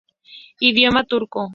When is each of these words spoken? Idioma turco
Idioma 0.69 1.03
turco 1.03 1.41